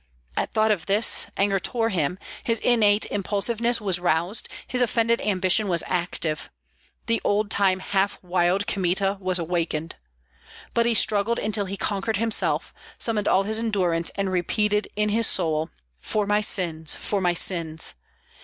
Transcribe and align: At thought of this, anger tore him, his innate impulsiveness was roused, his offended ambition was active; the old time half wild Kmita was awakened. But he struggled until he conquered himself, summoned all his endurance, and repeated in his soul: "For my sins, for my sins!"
At 0.35 0.51
thought 0.51 0.71
of 0.71 0.87
this, 0.87 1.27
anger 1.37 1.59
tore 1.59 1.89
him, 1.89 2.17
his 2.43 2.57
innate 2.61 3.05
impulsiveness 3.11 3.79
was 3.79 3.99
roused, 3.99 4.49
his 4.65 4.81
offended 4.81 5.21
ambition 5.21 5.67
was 5.67 5.83
active; 5.85 6.49
the 7.05 7.21
old 7.23 7.51
time 7.51 7.77
half 7.77 8.17
wild 8.23 8.65
Kmita 8.65 9.19
was 9.21 9.37
awakened. 9.37 9.97
But 10.73 10.87
he 10.87 10.95
struggled 10.95 11.37
until 11.37 11.65
he 11.65 11.77
conquered 11.77 12.17
himself, 12.17 12.73
summoned 12.97 13.27
all 13.27 13.43
his 13.43 13.59
endurance, 13.59 14.09
and 14.15 14.31
repeated 14.31 14.87
in 14.95 15.09
his 15.09 15.27
soul: 15.27 15.69
"For 15.99 16.25
my 16.25 16.41
sins, 16.41 16.95
for 16.95 17.21
my 17.21 17.35
sins!" 17.35 17.93